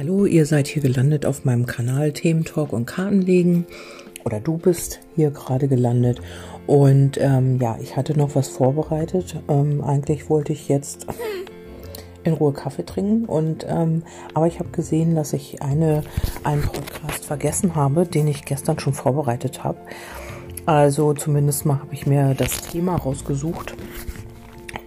Hallo, 0.00 0.24
ihr 0.24 0.46
seid 0.46 0.66
hier 0.66 0.80
gelandet 0.80 1.26
auf 1.26 1.44
meinem 1.44 1.66
Kanal 1.66 2.12
Themen 2.12 2.46
Talk 2.46 2.72
und 2.72 2.86
Kartenlegen. 2.86 3.66
Oder 4.24 4.40
du 4.40 4.56
bist 4.56 5.00
hier 5.14 5.30
gerade 5.30 5.68
gelandet. 5.68 6.22
Und 6.66 7.18
ähm, 7.20 7.60
ja, 7.60 7.76
ich 7.82 7.98
hatte 7.98 8.16
noch 8.16 8.34
was 8.34 8.48
vorbereitet. 8.48 9.36
Ähm, 9.46 9.84
eigentlich 9.84 10.30
wollte 10.30 10.54
ich 10.54 10.68
jetzt 10.70 11.06
in 12.24 12.32
Ruhe 12.32 12.54
Kaffee 12.54 12.86
trinken. 12.86 13.26
Und 13.26 13.66
ähm, 13.68 14.02
aber 14.32 14.46
ich 14.46 14.58
habe 14.58 14.70
gesehen, 14.70 15.16
dass 15.16 15.34
ich 15.34 15.60
eine, 15.60 16.02
einen 16.44 16.62
Podcast 16.62 17.26
vergessen 17.26 17.74
habe, 17.74 18.06
den 18.06 18.26
ich 18.26 18.46
gestern 18.46 18.78
schon 18.78 18.94
vorbereitet 18.94 19.64
habe. 19.64 19.80
Also 20.64 21.12
zumindest 21.12 21.66
mal 21.66 21.78
habe 21.78 21.92
ich 21.92 22.06
mir 22.06 22.32
das 22.32 22.62
Thema 22.62 22.96
rausgesucht. 22.96 23.74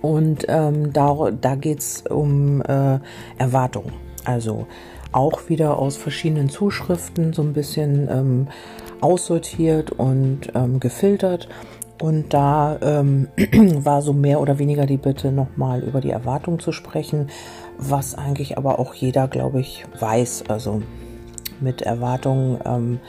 Und 0.01 0.45
ähm, 0.47 0.91
da, 0.91 1.29
da 1.39 1.53
geht 1.53 1.81
es 1.81 2.01
um 2.01 2.63
äh, 2.63 2.97
Erwartungen. 3.37 3.93
Also 4.25 4.65
auch 5.13 5.49
wieder 5.49 5.77
aus 5.77 5.97
verschiedenen 5.97 6.49
Zuschriften 6.49 7.33
so 7.33 7.41
ein 7.41 7.53
bisschen 7.53 8.09
ähm, 8.09 8.47
aussortiert 9.01 9.91
und 9.91 10.51
ähm, 10.55 10.79
gefiltert. 10.79 11.47
Und 12.01 12.33
da 12.33 12.77
ähm, 12.81 13.29
war 13.83 14.01
so 14.01 14.13
mehr 14.13 14.41
oder 14.41 14.59
weniger 14.59 14.85
die 14.85 14.97
Bitte, 14.97 15.31
nochmal 15.31 15.81
über 15.81 16.01
die 16.01 16.09
Erwartung 16.09 16.59
zu 16.59 16.71
sprechen, 16.71 17.29
was 17.77 18.15
eigentlich 18.15 18.57
aber 18.57 18.79
auch 18.79 18.93
jeder, 18.93 19.27
glaube 19.27 19.61
ich, 19.61 19.85
weiß. 19.99 20.45
Also 20.49 20.81
mit 21.61 21.81
Erwartungen, 21.81 22.59
ähm, 22.65 22.99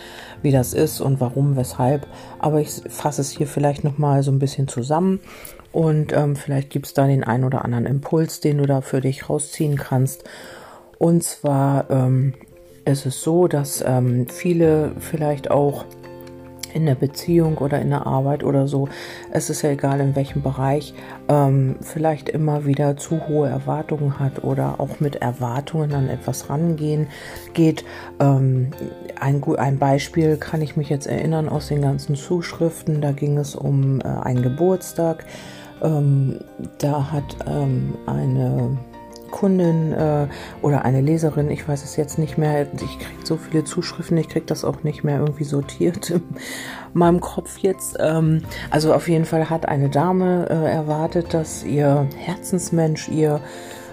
wie 0.42 0.52
das 0.52 0.74
ist 0.74 1.00
und 1.00 1.20
warum, 1.20 1.56
weshalb. 1.56 2.06
Aber 2.38 2.60
ich 2.60 2.70
fasse 2.88 3.20
es 3.20 3.30
hier 3.30 3.46
vielleicht 3.46 3.84
nochmal 3.84 4.22
so 4.22 4.30
ein 4.30 4.38
bisschen 4.38 4.68
zusammen. 4.68 5.20
Und 5.72 6.12
ähm, 6.12 6.36
vielleicht 6.36 6.70
gibt 6.70 6.86
es 6.86 6.94
da 6.94 7.06
den 7.06 7.24
einen 7.24 7.44
oder 7.44 7.64
anderen 7.64 7.86
Impuls, 7.86 8.38
den 8.40 8.58
du 8.58 8.66
da 8.66 8.80
für 8.80 9.00
dich 9.00 9.28
rausziehen 9.28 9.76
kannst. 9.76 10.24
Und 10.98 11.22
zwar 11.22 11.90
ähm, 11.90 12.34
ist 12.84 13.06
es 13.06 13.22
so, 13.22 13.48
dass 13.48 13.82
ähm, 13.86 14.26
viele 14.28 14.92
vielleicht 14.98 15.50
auch 15.50 15.84
in 16.74 16.86
der 16.86 16.96
Beziehung 16.96 17.58
oder 17.58 17.80
in 17.80 17.90
der 17.90 18.06
Arbeit 18.06 18.42
oder 18.42 18.66
so, 18.66 18.88
es 19.30 19.48
ist 19.48 19.62
ja 19.62 19.70
egal 19.70 20.00
in 20.00 20.16
welchem 20.16 20.42
Bereich, 20.42 20.92
ähm, 21.28 21.76
vielleicht 21.80 22.28
immer 22.28 22.66
wieder 22.66 22.96
zu 22.96 23.26
hohe 23.28 23.48
Erwartungen 23.48 24.18
hat 24.18 24.42
oder 24.42 24.80
auch 24.80 25.00
mit 25.00 25.16
Erwartungen 25.16 25.94
an 25.94 26.08
etwas 26.08 26.50
rangehen 26.50 27.06
geht. 27.54 27.84
Ähm, 28.20 28.72
ein, 29.18 29.42
ein 29.56 29.78
Beispiel 29.78 30.36
kann 30.36 30.60
ich 30.60 30.76
mich 30.76 30.88
jetzt 30.88 31.06
erinnern 31.06 31.48
aus 31.48 31.68
den 31.68 31.80
ganzen 31.80 32.16
Zuschriften, 32.16 33.00
da 33.00 33.12
ging 33.12 33.38
es 33.38 33.54
um 33.54 34.00
äh, 34.00 34.04
einen 34.04 34.42
Geburtstag. 34.42 35.24
Ähm, 35.80 36.40
da 36.78 37.12
hat 37.12 37.36
ähm, 37.46 37.94
eine 38.06 38.76
Kundin 39.44 39.92
äh, 39.92 40.26
oder 40.62 40.86
eine 40.86 41.02
Leserin, 41.02 41.50
ich 41.50 41.68
weiß 41.68 41.84
es 41.84 41.96
jetzt 41.96 42.18
nicht 42.18 42.38
mehr, 42.38 42.62
ich 42.62 42.98
kriege 42.98 43.24
so 43.24 43.36
viele 43.36 43.62
Zuschriften, 43.62 44.16
ich 44.16 44.30
kriege 44.30 44.46
das 44.46 44.64
auch 44.64 44.82
nicht 44.84 45.04
mehr 45.04 45.18
irgendwie 45.18 45.44
sortiert 45.44 46.08
in 46.08 46.22
meinem 46.94 47.20
Kopf 47.20 47.58
jetzt. 47.58 47.98
Ähm, 48.00 48.40
also 48.70 48.94
auf 48.94 49.06
jeden 49.06 49.26
Fall 49.26 49.50
hat 49.50 49.68
eine 49.68 49.90
Dame 49.90 50.48
äh, 50.48 50.72
erwartet, 50.72 51.34
dass 51.34 51.62
ihr 51.62 52.08
Herzensmensch 52.16 53.10
ihr 53.10 53.42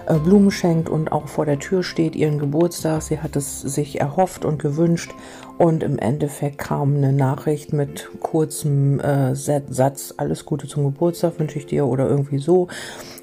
äh, 0.06 0.14
Blumen 0.14 0.50
schenkt 0.50 0.88
und 0.88 1.12
auch 1.12 1.28
vor 1.28 1.44
der 1.44 1.58
Tür 1.58 1.82
steht, 1.82 2.16
ihren 2.16 2.38
Geburtstag. 2.38 3.02
Sie 3.02 3.20
hat 3.20 3.36
es 3.36 3.60
sich 3.60 4.00
erhofft 4.00 4.46
und 4.46 4.58
gewünscht 4.58 5.14
und 5.58 5.82
im 5.82 5.98
Endeffekt 5.98 6.56
kam 6.56 6.96
eine 6.96 7.12
Nachricht 7.12 7.74
mit 7.74 8.08
kurzem 8.20 9.00
äh, 9.00 9.34
Satz, 9.34 10.14
alles 10.16 10.46
Gute 10.46 10.66
zum 10.66 10.84
Geburtstag 10.84 11.38
wünsche 11.38 11.58
ich 11.58 11.66
dir 11.66 11.86
oder 11.86 12.08
irgendwie 12.08 12.38
so. 12.38 12.68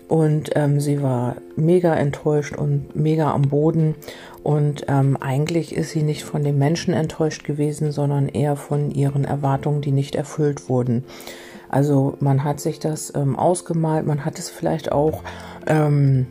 Und 0.09 0.49
ähm, 0.55 0.79
sie 0.79 1.01
war 1.03 1.35
mega 1.55 1.93
enttäuscht 1.93 2.55
und 2.55 2.95
mega 2.95 3.31
am 3.31 3.43
Boden. 3.43 3.95
Und 4.41 4.85
ähm, 4.87 5.15
eigentlich 5.21 5.75
ist 5.75 5.91
sie 5.91 6.01
nicht 6.01 6.23
von 6.23 6.43
dem 6.43 6.57
Menschen 6.57 6.95
enttäuscht 6.95 7.43
gewesen, 7.45 7.91
sondern 7.91 8.27
eher 8.27 8.55
von 8.55 8.89
ihren 8.89 9.23
Erwartungen, 9.23 9.81
die 9.81 9.91
nicht 9.91 10.15
erfüllt 10.15 10.67
wurden. 10.67 11.05
Also 11.69 12.17
man 12.19 12.43
hat 12.43 12.59
sich 12.59 12.79
das 12.79 13.13
ähm, 13.15 13.35
ausgemalt, 13.35 14.07
man 14.07 14.25
hat 14.25 14.39
es 14.39 14.49
vielleicht 14.49 14.91
auch 14.91 15.21
ähm, 15.67 16.25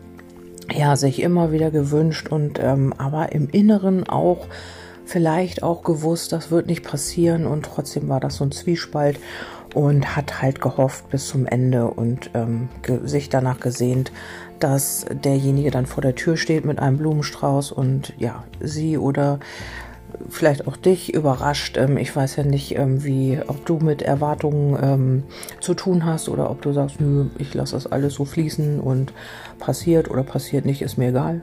ja 0.75 0.97
sich 0.97 1.23
immer 1.23 1.53
wieder 1.53 1.71
gewünscht 1.71 2.29
und 2.29 2.59
ähm, 2.61 2.93
aber 2.99 3.31
im 3.31 3.49
Inneren 3.49 4.09
auch 4.09 4.49
vielleicht 5.05 5.63
auch 5.63 5.85
gewusst, 5.85 6.33
das 6.33 6.51
wird 6.51 6.67
nicht 6.67 6.83
passieren 6.83 7.47
und 7.47 7.65
trotzdem 7.65 8.09
war 8.09 8.19
das 8.19 8.37
so 8.37 8.45
ein 8.45 8.51
Zwiespalt 8.51 9.21
und 9.75 10.17
hat 10.17 10.43
halt 10.43 10.61
gehofft 10.61 11.11
bis 11.11 11.29
zum 11.29 11.47
Ende 11.47 11.89
und 11.89 12.31
ähm, 12.35 12.69
sich 13.05 13.29
danach 13.29 13.61
gesehnt, 13.61 14.13
dass 14.61 15.07
derjenige 15.11 15.71
dann 15.71 15.87
vor 15.87 16.03
der 16.03 16.15
Tür 16.15 16.37
steht 16.37 16.65
mit 16.65 16.79
einem 16.79 16.99
Blumenstrauß 16.99 17.73
und 17.73 18.15
ja, 18.19 18.45
sie 18.61 18.99
oder 18.99 19.39
vielleicht 20.29 20.67
auch 20.67 20.77
dich 20.77 21.15
überrascht. 21.15 21.77
Ähm, 21.77 21.97
ich 21.97 22.15
weiß 22.15 22.37
ja 22.37 22.45
nicht, 22.45 22.77
ähm, 22.77 23.05
wie, 23.05 23.39
ob 23.47 23.65
du 23.67 23.79
mit 23.79 24.03
Erwartungen 24.03 24.79
ähm, 24.83 25.23
zu 25.61 25.75
tun 25.75 26.05
hast 26.05 26.29
oder 26.29 26.51
ob 26.51 26.63
du 26.63 26.73
sagst, 26.73 27.01
nö, 27.01 27.27
ich 27.39 27.55
lasse 27.55 27.77
das 27.77 27.87
alles 27.87 28.15
so 28.15 28.25
fließen 28.25 28.81
und 28.81 29.13
passiert 29.59 30.11
oder 30.11 30.23
passiert 30.23 30.65
nicht, 30.65 30.83
ist 30.83 30.99
mir 30.99 31.09
egal. 31.09 31.43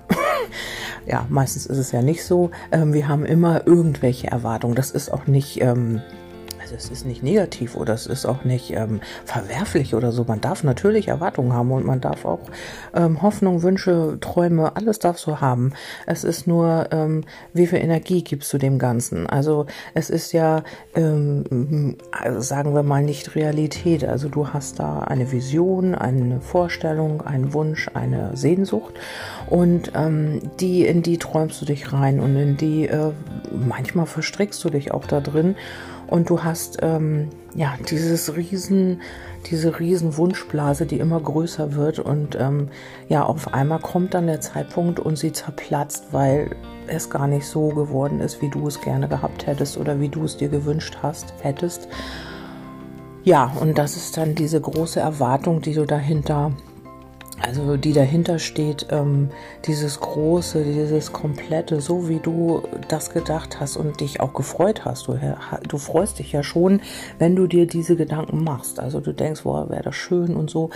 ja, 1.05 1.25
meistens 1.29 1.65
ist 1.65 1.77
es 1.77 1.91
ja 1.91 2.01
nicht 2.01 2.23
so. 2.23 2.51
Wir 2.71 3.07
haben 3.07 3.25
immer 3.25 3.67
irgendwelche 3.67 4.27
Erwartungen. 4.27 4.75
Das 4.75 4.91
ist 4.91 5.11
auch 5.11 5.27
nicht, 5.27 5.61
also 6.65 6.75
es 6.77 6.89
ist 6.89 7.05
nicht 7.05 7.21
negativ 7.21 7.75
oder 7.75 7.93
es 7.93 8.07
ist 8.07 8.25
auch 8.25 8.43
nicht 8.43 8.71
ähm, 8.71 8.99
verwerflich 9.23 9.93
oder 9.93 10.11
so. 10.11 10.23
Man 10.23 10.41
darf 10.41 10.63
natürlich 10.63 11.09
Erwartungen 11.09 11.53
haben 11.53 11.71
und 11.71 11.85
man 11.85 12.01
darf 12.01 12.25
auch 12.25 12.39
ähm, 12.95 13.21
Hoffnung, 13.21 13.61
Wünsche, 13.61 14.17
Träume, 14.19 14.75
alles 14.75 14.97
darf 14.97 15.19
so 15.19 15.41
haben. 15.41 15.73
Es 16.07 16.23
ist 16.23 16.47
nur, 16.47 16.87
ähm, 16.89 17.23
wie 17.53 17.67
viel 17.67 17.77
Energie 17.77 18.23
gibst 18.23 18.51
du 18.51 18.57
dem 18.57 18.79
Ganzen? 18.79 19.27
Also 19.27 19.67
es 19.93 20.09
ist 20.09 20.31
ja, 20.31 20.63
ähm, 20.95 21.97
also 22.09 22.41
sagen 22.41 22.73
wir 22.73 22.81
mal, 22.81 23.03
nicht 23.03 23.35
Realität. 23.35 24.03
Also 24.03 24.27
du 24.27 24.47
hast 24.47 24.79
da 24.79 25.01
eine 25.01 25.31
Vision, 25.31 25.93
eine 25.93 26.41
Vorstellung, 26.41 27.21
einen 27.21 27.53
Wunsch, 27.53 27.91
eine 27.93 28.35
Sehnsucht 28.35 28.95
und 29.51 29.91
ähm, 29.93 30.41
die, 30.59 30.87
in 30.87 31.03
die 31.03 31.19
träumst 31.19 31.61
du 31.61 31.65
dich 31.65 31.93
rein 31.93 32.19
und 32.19 32.35
in 32.35 32.57
die 32.57 32.87
äh, 32.87 33.11
manchmal 33.51 34.07
verstrickst 34.07 34.63
du 34.63 34.71
dich 34.71 34.91
auch 34.91 35.05
da 35.05 35.21
drin 35.21 35.55
und 36.07 36.29
du 36.29 36.43
hast 36.43 36.79
ähm, 36.81 37.29
ja 37.53 37.75
dieses 37.89 38.35
riesen, 38.35 39.01
diese 39.49 39.79
riesen 39.79 40.17
Wunschblase, 40.17 40.85
die 40.85 40.99
immer 40.99 41.19
größer 41.19 41.75
wird 41.75 41.99
und 41.99 42.37
ähm, 42.39 42.69
ja 43.09 43.23
auf 43.23 43.53
einmal 43.53 43.79
kommt 43.79 44.13
dann 44.13 44.27
der 44.27 44.41
Zeitpunkt 44.41 44.99
und 44.99 45.17
sie 45.17 45.31
zerplatzt, 45.31 46.05
weil 46.11 46.55
es 46.87 47.09
gar 47.09 47.27
nicht 47.27 47.47
so 47.47 47.69
geworden 47.69 48.19
ist, 48.19 48.41
wie 48.41 48.49
du 48.49 48.67
es 48.67 48.81
gerne 48.81 49.07
gehabt 49.07 49.47
hättest 49.47 49.77
oder 49.77 49.99
wie 49.99 50.09
du 50.09 50.23
es 50.23 50.37
dir 50.37 50.49
gewünscht 50.49 50.97
hast, 51.01 51.33
hättest. 51.41 51.87
Ja, 53.23 53.51
und 53.59 53.77
das 53.79 53.95
ist 53.95 54.17
dann 54.17 54.35
diese 54.35 54.61
große 54.61 54.99
Erwartung, 54.99 55.61
die 55.61 55.73
du 55.73 55.85
dahinter 55.85 56.51
also 57.45 57.77
die 57.77 57.93
dahinter 57.93 58.39
steht, 58.39 58.87
ähm, 58.89 59.29
dieses 59.65 59.99
große, 59.99 60.63
dieses 60.63 61.13
komplette, 61.13 61.79
so 61.79 62.09
wie 62.09 62.19
du 62.19 62.63
das 62.87 63.11
gedacht 63.11 63.59
hast 63.59 63.77
und 63.77 64.01
dich 64.01 64.19
auch 64.19 64.33
gefreut 64.33 64.83
hast. 64.85 65.07
Du, 65.07 65.19
du 65.67 65.77
freust 65.77 66.19
dich 66.19 66.31
ja 66.31 66.43
schon, 66.43 66.81
wenn 67.19 67.35
du 67.35 67.47
dir 67.47 67.67
diese 67.67 67.95
Gedanken 67.95 68.43
machst. 68.43 68.79
Also 68.79 68.99
du 68.99 69.13
denkst, 69.13 69.43
boah, 69.43 69.69
wäre 69.69 69.83
das 69.83 69.95
schön 69.95 70.35
und 70.35 70.49
so. 70.49 70.71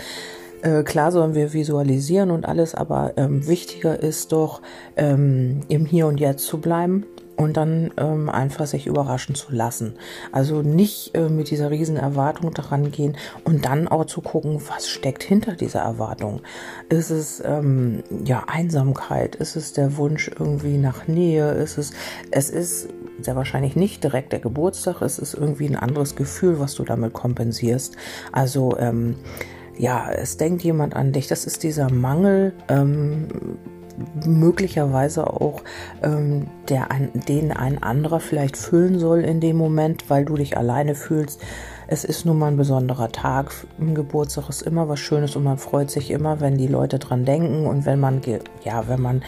Äh, 0.62 0.82
klar 0.82 1.10
sollen 1.10 1.34
wir 1.34 1.52
visualisieren 1.52 2.30
und 2.30 2.46
alles, 2.46 2.74
aber 2.74 3.14
ähm, 3.16 3.46
wichtiger 3.46 3.98
ist 3.98 4.32
doch, 4.32 4.60
ähm, 4.96 5.62
im 5.68 5.86
Hier 5.86 6.06
und 6.06 6.20
Jetzt 6.20 6.46
zu 6.46 6.60
bleiben 6.60 7.04
und 7.40 7.56
dann 7.56 7.90
ähm, 7.96 8.28
einfach 8.28 8.66
sich 8.66 8.86
überraschen 8.86 9.34
zu 9.34 9.50
lassen. 9.50 9.94
Also 10.30 10.60
nicht 10.60 11.14
äh, 11.14 11.30
mit 11.30 11.50
dieser 11.50 11.70
riesen 11.70 11.96
Erwartung 11.96 12.52
daran 12.52 12.90
gehen 12.90 13.16
und 13.44 13.64
dann 13.64 13.88
auch 13.88 14.04
zu 14.04 14.20
gucken, 14.20 14.60
was 14.68 14.90
steckt 14.90 15.22
hinter 15.22 15.54
dieser 15.54 15.80
Erwartung. 15.80 16.42
Ist 16.90 17.08
es 17.08 17.42
ähm, 17.42 18.02
ja 18.26 18.44
Einsamkeit? 18.46 19.36
Ist 19.36 19.56
es 19.56 19.72
der 19.72 19.96
Wunsch 19.96 20.28
irgendwie 20.28 20.76
nach 20.76 21.08
Nähe? 21.08 21.52
Ist 21.52 21.78
es, 21.78 21.92
es 22.30 22.50
ist 22.50 22.90
sehr 23.22 23.36
wahrscheinlich 23.36 23.74
nicht 23.74 24.04
direkt 24.04 24.32
der 24.32 24.40
Geburtstag, 24.40 25.00
es 25.00 25.18
ist 25.18 25.32
irgendwie 25.32 25.66
ein 25.66 25.76
anderes 25.76 26.16
Gefühl, 26.16 26.60
was 26.60 26.74
du 26.74 26.84
damit 26.84 27.14
kompensierst. 27.14 27.96
Also 28.32 28.76
ähm, 28.78 29.16
ja, 29.78 30.10
es 30.10 30.36
denkt 30.36 30.62
jemand 30.62 30.94
an 30.94 31.12
dich. 31.12 31.26
Das 31.26 31.46
ist 31.46 31.62
dieser 31.62 31.90
Mangel. 31.90 32.52
Ähm, 32.68 33.28
möglicherweise 34.26 35.28
auch 35.28 35.62
ähm, 36.02 36.46
der 36.68 36.90
ein, 36.90 37.10
den 37.28 37.52
ein 37.52 37.82
anderer 37.82 38.20
vielleicht 38.20 38.56
füllen 38.56 38.98
soll 38.98 39.20
in 39.20 39.40
dem 39.40 39.56
Moment, 39.56 40.08
weil 40.08 40.24
du 40.24 40.36
dich 40.36 40.56
alleine 40.56 40.94
fühlst. 40.94 41.40
Es 41.86 42.04
ist 42.04 42.24
nun 42.24 42.38
mal 42.38 42.48
ein 42.48 42.56
besonderer 42.56 43.10
Tag. 43.10 43.52
Ein 43.80 43.94
Geburtstag 43.94 44.48
ist 44.48 44.62
immer 44.62 44.88
was 44.88 45.00
Schönes 45.00 45.34
und 45.34 45.44
man 45.44 45.58
freut 45.58 45.90
sich 45.90 46.10
immer, 46.10 46.40
wenn 46.40 46.56
die 46.56 46.68
Leute 46.68 46.98
dran 46.98 47.24
denken 47.24 47.66
und 47.66 47.84
wenn 47.84 47.98
man, 47.98 48.20
ja, 48.62 48.88
wenn 48.88 49.00
man 49.00 49.22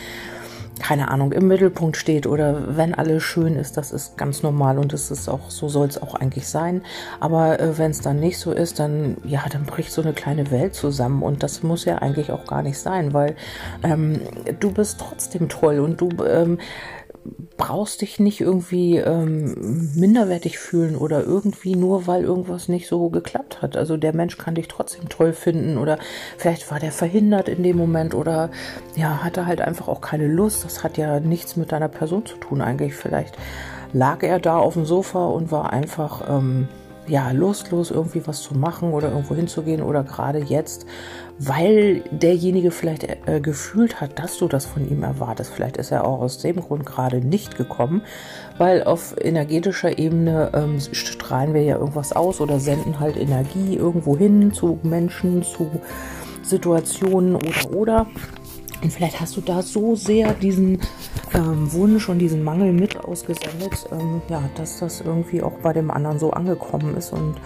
keine 0.81 1.09
Ahnung, 1.09 1.33
im 1.33 1.49
Mittelpunkt 1.49 1.97
steht 1.97 2.27
oder 2.27 2.77
wenn 2.77 2.95
alles 2.95 3.23
schön 3.23 3.57
ist, 3.57 3.77
das 3.77 3.93
ist 3.93 4.17
ganz 4.17 4.43
normal 4.43 4.79
und 4.79 4.93
es 4.93 5.11
ist 5.11 5.29
auch, 5.29 5.51
so 5.51 5.69
soll 5.69 5.87
es 5.87 6.01
auch 6.01 6.15
eigentlich 6.15 6.49
sein. 6.49 6.83
Aber 7.21 7.61
äh, 7.61 7.79
wenn 7.79 7.91
es 7.91 8.01
dann 8.01 8.21
nicht 8.21 8.39
so 8.39 8.53
ist, 8.53 8.79
dann, 8.79 9.17
ja, 9.25 9.45
dann 9.51 9.65
bricht 9.65 9.93
so 9.93 10.03
eine 10.03 10.13
kleine 10.13 10.51
Welt 10.51 10.75
zusammen 10.75 11.23
und 11.23 11.43
das 11.43 11.63
muss 11.63 11.85
ja 11.85 11.99
eigentlich 11.99 12.33
auch 12.33 12.47
gar 12.47 12.63
nicht 12.63 12.79
sein, 12.79 13.13
weil 13.13 13.37
ähm, 13.83 14.21
du 14.61 14.73
bist 14.73 15.01
trotzdem 15.01 15.49
toll 15.49 15.79
und 15.79 16.01
du, 16.01 16.09
ähm, 16.25 16.59
brauchst 17.57 18.01
dich 18.01 18.19
nicht 18.19 18.41
irgendwie 18.41 18.97
ähm, 18.97 19.93
minderwertig 19.95 20.59
fühlen 20.59 20.97
oder 20.97 21.23
irgendwie 21.23 21.77
nur, 21.77 22.07
weil 22.07 22.25
irgendwas 22.25 22.69
nicht 22.69 22.89
so 22.89 23.09
geklappt 23.11 23.63
hat. 23.63 23.77
Also 23.77 23.97
der 23.97 24.15
Mensch 24.15 24.37
kann 24.39 24.57
dich 24.57 24.69
trotzdem 24.69 25.09
toll 25.09 25.33
finden 25.33 25.79
oder 25.79 25.99
vielleicht 26.39 26.71
war 26.71 26.81
der 26.81 26.93
verhindert 26.93 27.49
in 27.49 27.63
dem 27.63 27.77
Moment 27.77 28.15
oder 28.15 28.51
ja, 28.97 29.23
hatte 29.23 29.47
halt 29.47 29.61
einfach 29.61 29.89
auch 29.89 30.01
keine 30.01 30.27
Lust. 30.27 30.65
Das 30.65 30.83
hat 30.83 30.99
ja 30.99 31.21
nichts 31.21 31.57
mit 31.57 31.71
deiner 31.71 31.89
Person 31.89 32.27
zu 32.27 32.37
tun 32.37 32.61
eigentlich. 32.61 32.95
Vielleicht 32.95 33.37
lag 33.93 34.23
er 34.23 34.41
da 34.41 34.57
auf 34.57 34.75
dem 34.75 34.85
Sofa 34.85 35.27
und 35.27 35.53
war 35.53 35.73
einfach 35.73 36.29
ähm, 36.29 36.69
ja 37.07 37.31
lustlos 37.31 37.91
irgendwie 37.91 38.27
was 38.27 38.43
zu 38.43 38.55
machen 38.55 38.93
oder 38.93 39.09
irgendwo 39.09 39.35
hinzugehen 39.35 39.83
oder 39.83 40.03
gerade 40.05 40.39
jetzt 40.39 40.87
weil 41.39 42.05
derjenige 42.11 42.71
vielleicht 42.71 43.05
äh, 43.27 43.41
gefühlt 43.41 44.01
hat, 44.01 44.19
dass 44.19 44.39
du 44.39 44.49
das 44.49 44.67
von 44.67 44.89
ihm 44.89 45.03
erwartest. 45.03 45.53
Vielleicht 45.53 45.77
ist 45.77 45.91
er 45.91 46.07
auch 46.07 46.21
aus 46.21 46.39
dem 46.39 46.57
Grund 46.57 46.87
gerade 46.87 47.19
nicht 47.19 47.57
gekommen, 47.57 48.03
weil 48.59 48.85
auf 48.85 49.15
energetischer 49.21 49.99
Ebene 49.99 50.51
ähm, 50.55 50.79
strahlen 50.81 51.55
wir 51.55 51.63
ja 51.63 51.79
irgendwas 51.79 52.13
aus 52.13 52.41
oder 52.41 52.61
senden 52.61 53.01
halt 53.01 53.17
Energie 53.17 53.77
irgendwo 53.77 54.17
hin 54.17 54.53
zu 54.53 54.79
Menschen, 54.83 55.43
zu 55.43 55.71
Situationen 56.43 57.37
oder 57.37 57.73
oder. 57.75 58.07
Und 58.83 58.93
vielleicht 58.93 59.21
hast 59.21 59.37
du 59.37 59.41
da 59.41 59.63
so 59.63 59.95
sehr 59.95 60.35
diesen 60.35 60.81
ähm, 61.35 61.73
Wunsch 61.73 62.09
und 62.09 62.19
diesen 62.19 62.43
Mangel 62.43 62.73
mit 62.73 62.97
ausgesendet, 62.97 63.87
ähm, 63.93 64.21
ja, 64.29 64.43
dass 64.57 64.81
das 64.81 65.01
irgendwie 65.01 65.43
auch 65.43 65.53
bei 65.63 65.73
dem 65.73 65.91
anderen 65.91 66.19
so 66.19 66.33
angekommen 66.33 66.97
ist 66.97 67.13
und 67.13 67.37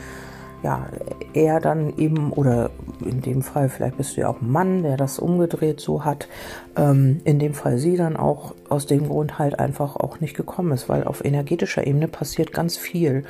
ja, 0.62 0.86
er 1.32 1.60
dann 1.60 1.96
eben, 1.96 2.32
oder 2.32 2.70
in 3.04 3.20
dem 3.20 3.42
Fall, 3.42 3.68
vielleicht 3.68 3.96
bist 3.96 4.16
du 4.16 4.22
ja 4.22 4.28
auch 4.28 4.40
ein 4.40 4.50
Mann, 4.50 4.82
der 4.82 4.96
das 4.96 5.18
umgedreht 5.18 5.80
so 5.80 6.04
hat, 6.04 6.28
ähm, 6.76 7.20
in 7.24 7.38
dem 7.38 7.54
Fall 7.54 7.78
sie 7.78 7.96
dann 7.96 8.16
auch 8.16 8.54
aus 8.68 8.86
dem 8.86 9.08
Grund 9.08 9.38
halt 9.38 9.58
einfach 9.58 9.96
auch 9.96 10.20
nicht 10.20 10.36
gekommen 10.36 10.72
ist, 10.72 10.88
weil 10.88 11.04
auf 11.04 11.24
energetischer 11.24 11.86
Ebene 11.86 12.08
passiert 12.08 12.52
ganz 12.52 12.76
viel. 12.76 13.24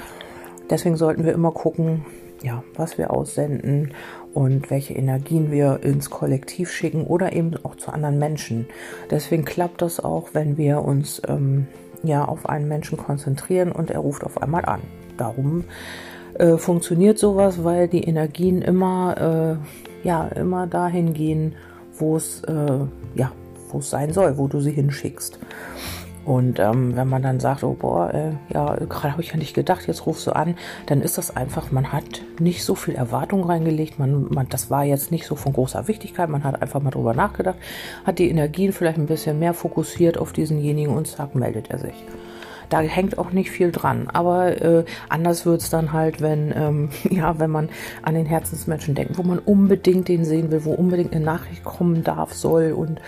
Deswegen 0.70 0.96
sollten 0.96 1.25
wir 1.25 1.32
immer 1.32 1.52
gucken, 1.52 2.05
ja, 2.43 2.62
was 2.75 2.99
wir 2.99 3.11
aussenden 3.11 3.93
und 4.34 4.70
welche 4.70 4.94
Energien 4.94 5.50
wir 5.50 5.81
ins 5.82 6.11
Kollektiv 6.11 6.70
schicken 6.70 7.05
oder 7.05 7.32
eben 7.32 7.52
auch 7.64 7.76
zu 7.76 7.90
anderen 7.90 8.19
Menschen. 8.19 8.67
Deswegen 9.11 9.44
klappt 9.44 9.82
das 9.82 10.00
auch, 10.00 10.31
wenn 10.32 10.56
wir 10.56 10.82
uns 10.82 11.23
ähm, 11.26 11.67
ja 12.02 12.25
auf 12.25 12.49
einen 12.49 12.69
Menschen 12.69 12.99
konzentrieren 12.99 13.73
und 13.73 13.90
er 13.90 14.00
ruft 14.00 14.25
auf 14.25 14.43
einmal 14.43 14.64
an. 14.64 14.81
Darum 15.17 15.64
äh, 16.38 16.59
funktioniert 16.59 17.19
sowas, 17.19 17.65
weil 17.65 17.88
die 17.88 18.05
Energien 18.05 18.62
immer, 18.62 19.59
äh, 20.03 20.06
ja, 20.06 20.27
immer 20.29 20.67
dahin 20.67 21.12
gehen, 21.12 21.55
wo 21.99 22.17
es, 22.17 22.43
äh, 22.44 22.79
ja, 23.15 23.33
sein 23.81 24.11
soll, 24.12 24.38
wo 24.38 24.49
du 24.49 24.61
sie 24.61 24.71
hinschickst. 24.71 25.38
Und 26.27 26.59
ähm, 26.59 26.97
wenn 26.97 27.09
man 27.09 27.23
dann 27.23 27.38
sagt, 27.38 27.62
oh 27.62 27.77
boah, 27.79 28.12
äh, 28.12 28.33
ja, 28.53 28.75
gerade 28.75 29.12
habe 29.12 29.23
ich 29.23 29.31
ja 29.31 29.37
nicht 29.37 29.55
gedacht, 29.55 29.87
jetzt 29.87 30.06
rufst 30.06 30.27
du 30.27 30.33
an, 30.33 30.56
dann 30.87 31.00
ist 31.00 31.19
das 31.19 31.37
einfach, 31.37 31.71
man 31.71 31.93
hat 31.93 32.23
nicht 32.41 32.65
so 32.65 32.75
viel 32.75 32.97
Erwartung 32.97 33.44
reingelegt, 33.44 34.00
man, 34.00 34.27
man, 34.31 34.49
das 34.49 34.69
war 34.69 34.83
jetzt 34.83 35.12
nicht 35.12 35.25
so 35.25 35.37
von 35.37 35.53
großer 35.53 35.87
Wichtigkeit, 35.87 36.29
man 36.29 36.43
hat 36.43 36.61
einfach 36.61 36.83
mal 36.83 36.91
drüber 36.91 37.15
nachgedacht, 37.15 37.59
hat 38.05 38.19
die 38.19 38.29
Energien 38.29 38.73
vielleicht 38.73 38.99
ein 38.99 39.06
bisschen 39.06 39.38
mehr 39.38 39.55
fokussiert 39.55 40.19
auf 40.19 40.33
diesenjenigen 40.33 40.97
und 40.97 41.06
zack, 41.06 41.37
meldet 41.37 41.71
er 41.71 41.79
sich. 41.79 41.94
Da 42.68 42.80
hängt 42.80 43.18
auch 43.18 43.30
nicht 43.30 43.50
viel 43.50 43.72
dran. 43.72 44.08
Aber 44.12 44.60
äh, 44.60 44.84
anders 45.08 45.46
wird 45.46 45.62
es 45.62 45.70
dann 45.70 45.92
halt, 45.92 46.20
wenn, 46.20 46.52
ähm, 46.56 46.88
ja, 47.10 47.38
wenn 47.38 47.50
man 47.50 47.68
an 48.02 48.14
den 48.14 48.26
Herzensmenschen 48.26 48.94
denkt, 48.94 49.18
wo 49.18 49.22
man 49.22 49.38
unbedingt 49.38 50.08
den 50.08 50.24
sehen 50.24 50.50
will, 50.50 50.64
wo 50.64 50.72
unbedingt 50.72 51.14
eine 51.14 51.24
Nachricht 51.24 51.64
kommen 51.64 52.04
darf, 52.04 52.32
soll 52.34 52.72
und 52.72 53.00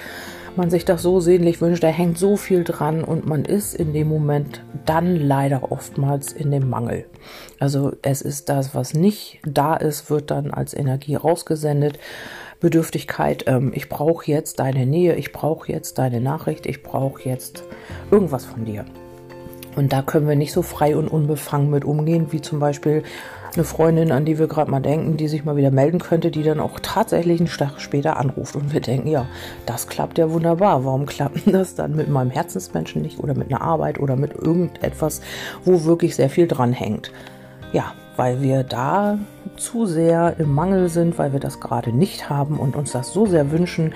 man 0.59 0.71
sich 0.71 0.85
das 0.85 1.03
so 1.03 1.21
sehnlich 1.21 1.61
wünscht, 1.61 1.85
da 1.85 1.89
hängt 1.89 2.19
so 2.19 2.37
viel 2.37 2.65
dran 2.65 3.05
und 3.05 3.27
man 3.27 3.45
ist 3.45 3.75
in 3.75 3.93
dem 3.93 4.09
Moment 4.09 4.65
dann 4.85 5.17
leider 5.17 5.71
oftmals 5.71 6.33
in 6.33 6.51
dem 6.51 6.69
Mangel. 6.69 7.07
Also 7.61 7.93
es 8.03 8.21
ist 8.21 8.49
das, 8.49 8.75
was 8.75 8.93
nicht 8.93 9.41
da 9.47 9.77
ist, 9.77 10.11
wird 10.11 10.31
dann 10.31 10.51
als 10.51 10.75
Energie 10.75 11.15
rausgesendet. 11.15 11.99
Bedürftigkeit, 12.61 13.45
ähm, 13.47 13.71
ich 13.73 13.89
brauche 13.89 14.29
jetzt 14.31 14.59
deine 14.59 14.85
Nähe, 14.85 15.15
ich 15.15 15.33
brauche 15.33 15.71
jetzt 15.71 15.97
deine 15.99 16.21
Nachricht, 16.21 16.67
ich 16.67 16.83
brauche 16.83 17.23
jetzt 17.23 17.63
irgendwas 18.11 18.45
von 18.45 18.65
dir. 18.65 18.85
Und 19.79 19.93
da 19.93 20.03
können 20.03 20.27
wir 20.27 20.35
nicht 20.35 20.53
so 20.53 20.63
frei 20.63 20.97
und 20.97 21.07
unbefangen 21.07 21.71
mit 21.71 21.85
umgehen, 21.85 22.33
wie 22.33 22.41
zum 22.41 22.59
Beispiel 22.59 23.05
eine 23.55 23.63
Freundin, 23.63 24.11
an 24.11 24.25
die 24.25 24.37
wir 24.37 24.49
gerade 24.49 24.73
mal 24.73 24.81
denken, 24.81 25.17
die 25.17 25.29
sich 25.29 25.45
mal 25.45 25.55
wieder 25.55 25.71
melden 25.71 26.01
könnte, 26.01 26.33
die 26.33 26.43
dann 26.43 26.59
auch 26.59 26.81
tatsächlich 26.83 27.39
einen 27.39 27.49
Tag 27.49 27.81
später 27.81 28.17
anruft. 28.17 28.57
Und 28.57 28.73
wir 28.73 28.81
denken, 28.81 29.07
ja, 29.07 29.27
das 29.67 29.87
klappt 29.87 30.19
ja 30.19 30.33
wunderbar. 30.33 30.85
Warum 30.85 31.07
klappt 31.07 31.43
das 31.47 31.77
dann 31.77 31.95
mit 31.95 32.09
meinem 32.09 32.31
Herzensmenschen 32.31 33.03
nicht 33.03 33.21
oder 33.21 33.35
mit 33.35 33.53
einer 33.53 33.63
Arbeit 33.63 34.01
oder 34.01 34.17
mit 34.17 34.35
irgendetwas, 34.35 35.21
wo 35.65 35.85
wirklich 35.85 36.17
sehr 36.17 36.29
viel 36.29 36.49
dran 36.49 36.73
hängt? 36.73 37.13
Ja, 37.73 37.93
weil 38.17 38.43
wir 38.43 38.65
da 38.65 39.17
zu 39.57 39.87
sehr 39.87 40.35
im 40.41 40.53
Mangel 40.55 40.89
sind, 40.89 41.19
weil 41.19 41.33
wir 41.33 41.41
das 41.41 41.61
gerade 41.61 41.93
nicht 41.93 42.29
haben 42.29 42.59
und 42.59 42.75
uns 42.75 42.91
das 42.91 43.13
so 43.13 43.27
sehr 43.27 43.53
wünschen, 43.53 43.95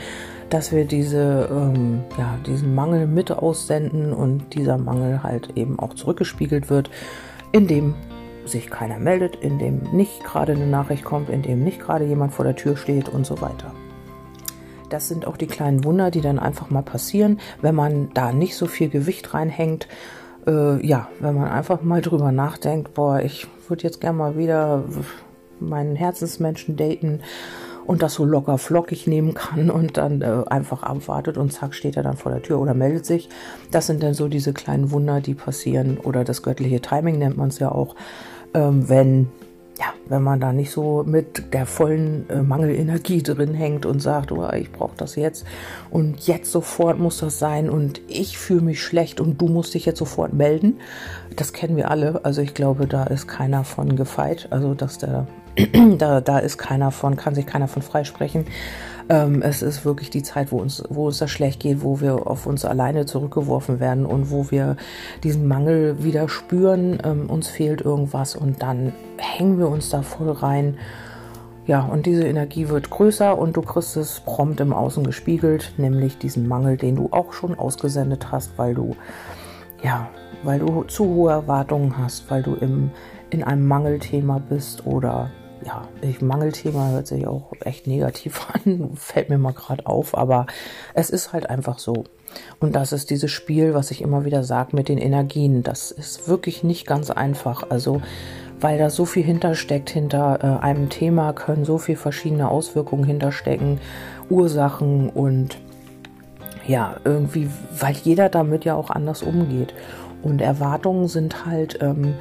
dass 0.52 0.70
wir 0.70 0.84
diese, 0.84 1.49
ähm, 1.50 2.04
ja, 2.19 2.38
diesen 2.46 2.75
Mangel 2.75 3.06
mit 3.06 3.31
aussenden 3.31 4.12
und 4.12 4.52
dieser 4.52 4.76
Mangel 4.76 5.22
halt 5.22 5.56
eben 5.56 5.78
auch 5.78 5.94
zurückgespiegelt 5.94 6.69
wird, 6.69 6.90
indem 7.52 7.94
sich 8.44 8.69
keiner 8.69 8.99
meldet, 8.99 9.37
indem 9.37 9.81
nicht 9.93 10.22
gerade 10.25 10.52
eine 10.52 10.66
Nachricht 10.66 11.04
kommt, 11.04 11.31
indem 11.31 11.64
nicht 11.64 11.81
gerade 11.81 12.04
jemand 12.04 12.34
vor 12.34 12.44
der 12.44 12.54
Tür 12.54 12.76
steht 12.76 13.08
und 13.08 13.25
so 13.25 13.40
weiter. 13.40 13.72
Das 14.90 15.08
sind 15.08 15.26
auch 15.26 15.38
die 15.38 15.46
kleinen 15.46 15.84
Wunder, 15.84 16.10
die 16.10 16.20
dann 16.20 16.38
einfach 16.38 16.69
mal 16.69 16.82
passieren, 16.82 17.40
wenn 17.62 17.75
man 17.75 18.10
da 18.12 18.31
nicht 18.31 18.55
so 18.55 18.66
viel 18.66 18.90
Gewicht 18.90 19.32
reinhängt. 19.32 19.88
Äh, 20.46 20.87
ja, 20.87 21.08
wenn 21.20 21.34
man 21.34 21.48
einfach 21.50 21.81
mal 21.81 22.02
drüber 22.02 22.31
nachdenkt, 22.31 22.93
boah, 22.93 23.20
ich 23.20 23.46
würde 23.69 23.84
jetzt 23.84 24.02
gerne 24.02 24.19
mal 24.19 24.37
wieder 24.37 24.84
meinen 25.60 25.96
Herzensmenschen 25.96 26.76
daten 26.76 27.20
und 27.87 28.02
das 28.02 28.14
so 28.14 28.25
locker 28.25 28.58
flockig 28.58 29.06
nehmen 29.06 29.34
kann 29.34 29.70
und 29.70 29.96
dann 29.96 30.23
äh, 30.23 30.44
einfach 30.49 30.82
abwartet 30.82 31.37
und 31.37 31.52
zack 31.52 31.75
steht 31.75 31.96
er 31.96 32.02
dann 32.02 32.17
vor 32.17 32.32
der 32.32 32.43
Tür 32.43 32.61
oder 32.61 32.75
meldet 32.75 33.06
sich. 33.06 33.29
Das 33.70 33.87
sind 33.87 34.02
dann 34.02 34.14
so 34.14 34.29
diese 34.29 34.52
kleinen 34.52 34.90
Wunder, 34.90 35.20
die 35.20 35.34
passieren 35.34 35.99
oder 35.99 36.25
das 36.25 36.43
göttliche 36.43 36.81
Timing 36.81 37.19
nennt 37.19 37.37
man 37.37 37.49
es 37.49 37.58
ja 37.58 37.70
auch, 37.70 37.94
ähm, 38.55 38.88
wenn 38.88 39.29
ja, 39.79 39.87
wenn 40.06 40.23
man 40.23 40.38
da 40.38 40.52
nicht 40.52 40.70
so 40.70 41.02
mit 41.05 41.55
der 41.55 41.67
vollen 41.67 42.29
äh, 42.29 42.43
Mangelenergie 42.43 43.23
drin 43.23 43.55
hängt 43.55 43.87
und 43.87 44.00
sagt, 44.00 44.31
oh, 44.31 44.49
ich 44.52 44.70
brauche 44.70 44.96
das 44.96 45.17
jetzt 45.17 45.44
und 45.90 46.27
jetzt 46.27 46.53
sofort 46.53 46.98
muss 46.98 47.19
das 47.19 47.39
sein 47.39 47.70
und 47.70 48.01
ich 48.06 48.39
fühle 48.39 48.60
mich 48.60 48.82
schlecht 48.82 49.20
und 49.20 49.41
du 49.41 49.48
musst 49.48 49.74
dich 49.74 49.86
jetzt 49.86 49.98
sofort 49.98 50.34
melden. 50.34 50.79
Das 51.36 51.53
kennen 51.53 51.77
wir 51.77 51.91
alle. 51.91 52.24
Also 52.24 52.43
ich 52.43 52.55
glaube, 52.55 52.86
da 52.86 53.05
ist 53.05 53.27
keiner 53.27 53.65
von 53.65 53.96
gefeit. 53.96 54.46
Also 54.51 54.74
dass 54.74 54.98
der 54.98 55.27
da, 55.98 56.20
da 56.20 56.38
ist 56.38 56.58
keiner 56.58 56.90
von, 56.90 57.16
kann 57.16 57.34
sich 57.34 57.46
keiner 57.46 57.68
von 57.68 57.82
freisprechen. 57.82 58.46
Ähm, 59.08 59.42
es 59.42 59.62
ist 59.62 59.84
wirklich 59.84 60.10
die 60.10 60.22
Zeit, 60.22 60.52
wo 60.52 60.58
uns, 60.58 60.82
wo 60.88 61.08
es 61.08 61.18
da 61.18 61.28
schlecht 61.28 61.60
geht, 61.60 61.82
wo 61.82 62.00
wir 62.00 62.26
auf 62.26 62.46
uns 62.46 62.64
alleine 62.64 63.06
zurückgeworfen 63.06 63.80
werden 63.80 64.06
und 64.06 64.30
wo 64.30 64.50
wir 64.50 64.76
diesen 65.22 65.46
Mangel 65.46 66.02
wieder 66.02 66.28
spüren. 66.28 66.98
Ähm, 67.04 67.28
uns 67.28 67.48
fehlt 67.48 67.80
irgendwas 67.80 68.36
und 68.36 68.62
dann 68.62 68.92
hängen 69.18 69.58
wir 69.58 69.68
uns 69.68 69.90
da 69.90 70.02
voll 70.02 70.30
rein. 70.30 70.78
Ja, 71.66 71.82
und 71.82 72.06
diese 72.06 72.24
Energie 72.24 72.68
wird 72.68 72.90
größer 72.90 73.38
und 73.38 73.56
du 73.56 73.62
kriegst 73.62 73.96
es 73.96 74.20
prompt 74.20 74.60
im 74.60 74.72
Außen 74.72 75.04
gespiegelt, 75.04 75.74
nämlich 75.76 76.18
diesen 76.18 76.48
Mangel, 76.48 76.76
den 76.76 76.96
du 76.96 77.08
auch 77.12 77.32
schon 77.32 77.56
ausgesendet 77.56 78.32
hast, 78.32 78.58
weil 78.58 78.74
du, 78.74 78.96
ja, 79.82 80.08
weil 80.42 80.58
du 80.58 80.82
zu 80.84 81.04
hohe 81.04 81.30
Erwartungen 81.30 81.96
hast, 81.98 82.28
weil 82.30 82.42
du 82.42 82.54
im, 82.54 82.90
in 83.30 83.44
einem 83.44 83.68
Mangelthema 83.68 84.40
bist 84.40 84.86
oder 84.86 85.30
ja, 85.64 85.88
ich, 86.00 86.20
Mangelthema 86.20 86.90
hört 86.90 87.06
sich 87.06 87.26
auch 87.26 87.52
echt 87.60 87.86
negativ 87.86 88.48
an, 88.64 88.92
fällt 88.96 89.28
mir 89.28 89.38
mal 89.38 89.52
gerade 89.52 89.86
auf, 89.86 90.16
aber 90.16 90.46
es 90.94 91.10
ist 91.10 91.32
halt 91.32 91.48
einfach 91.48 91.78
so. 91.78 92.04
Und 92.60 92.74
das 92.74 92.92
ist 92.92 93.10
dieses 93.10 93.31
Spiel, 93.31 93.74
was 93.74 93.90
ich 93.90 94.00
immer 94.00 94.24
wieder 94.24 94.42
sage 94.42 94.74
mit 94.74 94.88
den 94.88 94.98
Energien. 94.98 95.62
Das 95.62 95.90
ist 95.90 96.28
wirklich 96.28 96.64
nicht 96.64 96.86
ganz 96.86 97.10
einfach. 97.10 97.70
Also, 97.70 98.00
weil 98.60 98.78
da 98.78 98.90
so 98.90 99.04
viel 99.04 99.22
hintersteckt, 99.22 99.90
hinter 99.90 100.38
äh, 100.42 100.64
einem 100.64 100.88
Thema 100.88 101.34
können 101.34 101.64
so 101.64 101.78
viele 101.78 101.98
verschiedene 101.98 102.48
Auswirkungen 102.48 103.04
hinterstecken, 103.04 103.81
Ursachen 104.31 105.10
und 105.10 105.58
ja, 106.66 106.96
irgendwie, 107.04 107.50
weil 107.78 107.96
jeder 107.96 108.28
damit 108.28 108.64
ja 108.64 108.76
auch 108.76 108.90
anders 108.90 109.22
umgeht. 109.22 109.74
Und 110.22 110.40
Erwartungen 110.40 111.08
sind 111.08 111.44
halt 111.44 111.78
ähm, 111.82 112.14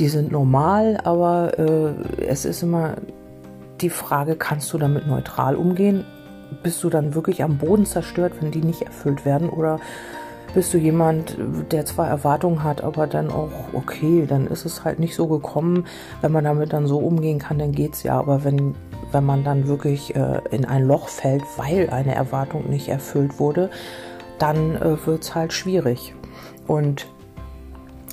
die 0.00 0.08
sind 0.08 0.32
normal, 0.32 0.98
aber 1.04 1.58
äh, 1.58 2.24
es 2.26 2.44
ist 2.44 2.62
immer 2.62 2.96
die 3.80 3.90
Frage, 3.90 4.34
kannst 4.36 4.72
du 4.72 4.78
damit 4.78 5.06
neutral 5.06 5.56
umgehen? 5.56 6.04
Bist 6.62 6.82
du 6.82 6.90
dann 6.90 7.14
wirklich 7.14 7.42
am 7.42 7.58
Boden 7.58 7.86
zerstört, 7.86 8.32
wenn 8.40 8.50
die 8.50 8.62
nicht 8.62 8.82
erfüllt 8.82 9.24
werden? 9.24 9.50
Oder 9.50 9.78
bist 10.54 10.74
du 10.74 10.78
jemand, 10.78 11.36
der 11.70 11.84
zwar 11.84 12.08
Erwartungen 12.08 12.64
hat, 12.64 12.82
aber 12.82 13.06
dann 13.06 13.30
auch, 13.30 13.50
okay, 13.72 14.26
dann 14.26 14.46
ist 14.46 14.64
es 14.64 14.84
halt 14.84 14.98
nicht 14.98 15.14
so 15.14 15.28
gekommen. 15.28 15.86
Wenn 16.22 16.32
man 16.32 16.44
damit 16.44 16.72
dann 16.72 16.86
so 16.86 16.98
umgehen 16.98 17.38
kann, 17.38 17.58
dann 17.58 17.72
geht's 17.72 18.02
ja. 18.02 18.18
Aber 18.18 18.42
wenn, 18.42 18.74
wenn 19.12 19.24
man 19.24 19.44
dann 19.44 19.68
wirklich 19.68 20.16
äh, 20.16 20.40
in 20.50 20.64
ein 20.64 20.86
Loch 20.86 21.08
fällt, 21.08 21.44
weil 21.56 21.90
eine 21.90 22.14
Erwartung 22.14 22.68
nicht 22.68 22.88
erfüllt 22.88 23.38
wurde, 23.38 23.70
dann 24.38 24.76
äh, 24.76 24.96
wird's 25.06 25.34
halt 25.34 25.52
schwierig. 25.52 26.14
Und 26.66 27.06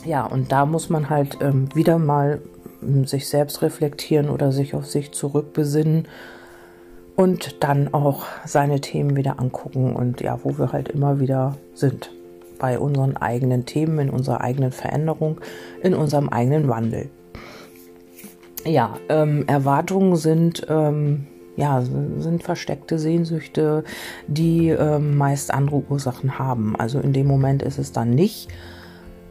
ja, 0.07 0.25
und 0.25 0.51
da 0.51 0.65
muss 0.65 0.89
man 0.89 1.09
halt 1.09 1.37
ähm, 1.41 1.67
wieder 1.75 1.99
mal 1.99 2.41
ähm, 2.81 3.05
sich 3.05 3.27
selbst 3.27 3.61
reflektieren 3.61 4.29
oder 4.29 4.51
sich 4.51 4.73
auf 4.73 4.85
sich 4.85 5.11
zurückbesinnen 5.11 6.07
und 7.15 7.63
dann 7.63 7.93
auch 7.93 8.25
seine 8.45 8.79
Themen 8.79 9.15
wieder 9.15 9.39
angucken 9.39 9.95
und 9.95 10.21
ja, 10.21 10.39
wo 10.43 10.57
wir 10.57 10.71
halt 10.71 10.89
immer 10.89 11.19
wieder 11.19 11.57
sind 11.73 12.11
bei 12.57 12.79
unseren 12.79 13.17
eigenen 13.17 13.65
Themen, 13.65 13.99
in 13.99 14.09
unserer 14.09 14.41
eigenen 14.41 14.71
Veränderung, 14.71 15.41
in 15.83 15.93
unserem 15.93 16.29
eigenen 16.29 16.69
Wandel. 16.69 17.09
Ja, 18.65 18.97
ähm, 19.09 19.43
Erwartungen 19.47 20.15
sind 20.15 20.65
ähm, 20.69 21.27
ja, 21.55 21.81
sind 21.81 22.43
versteckte 22.43 22.99
Sehnsüchte, 22.99 23.83
die 24.27 24.69
ähm, 24.69 25.17
meist 25.17 25.51
andere 25.51 25.83
Ursachen 25.89 26.37
haben. 26.37 26.75
Also 26.75 26.99
in 26.99 27.13
dem 27.13 27.25
Moment 27.25 27.63
ist 27.63 27.79
es 27.79 27.91
dann 27.91 28.11
nicht 28.11 28.47